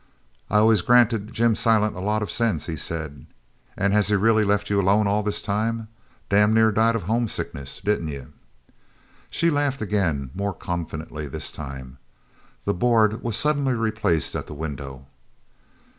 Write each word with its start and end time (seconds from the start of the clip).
"I 0.49 0.57
always 0.57 0.81
granted 0.81 1.31
Jim 1.31 1.53
Silent 1.53 1.95
a 1.95 1.99
lot 1.99 2.23
of 2.23 2.31
sense," 2.31 2.65
he 2.65 2.75
said, 2.75 3.27
"an' 3.77 3.91
has 3.91 4.07
he 4.07 4.15
really 4.15 4.43
left 4.43 4.67
you 4.67 4.81
alone 4.81 5.05
all 5.05 5.21
this 5.21 5.43
time? 5.43 5.89
Damn 6.29 6.55
near 6.55 6.71
died 6.71 6.95
of 6.95 7.03
homesickness, 7.03 7.81
didn't 7.81 8.07
you?" 8.07 8.33
She 9.29 9.51
laughed 9.51 9.79
again, 9.83 10.31
more 10.33 10.55
confidently 10.55 11.27
this 11.27 11.51
time. 11.51 11.99
The 12.65 12.73
board 12.73 13.21
was 13.21 13.37
suddenly 13.37 13.75
replaced 13.75 14.35
at 14.35 14.47
the 14.47 14.55
window. 14.55 15.05